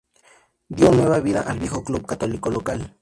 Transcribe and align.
Dio 0.67 0.91
nueva 0.91 1.19
vida 1.19 1.41
al 1.41 1.59
viejo 1.59 1.83
Club 1.83 2.07
Católico 2.07 2.49
local. 2.49 2.97